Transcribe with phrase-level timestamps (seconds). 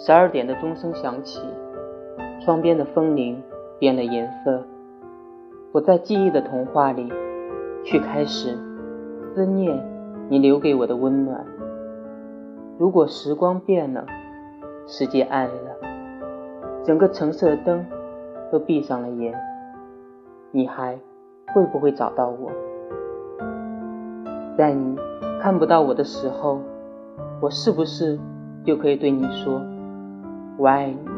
[0.00, 1.42] 十二点的钟声响起，
[2.40, 3.42] 窗边的风铃
[3.80, 4.62] 变了颜色。
[5.72, 7.12] 我在记忆的童话里，
[7.84, 8.56] 去开始
[9.34, 9.76] 思念
[10.28, 11.44] 你留给我的温暖。
[12.78, 14.06] 如果时光变了，
[14.86, 15.76] 世界暗了，
[16.84, 17.84] 整个城市的灯
[18.52, 19.34] 都闭上了眼，
[20.52, 20.96] 你还
[21.52, 22.52] 会不会找到我？
[24.56, 24.96] 在你
[25.42, 26.60] 看不到我的时候，
[27.40, 28.16] 我是不是
[28.64, 29.60] 就可以对你说？
[30.58, 31.17] 我爱你。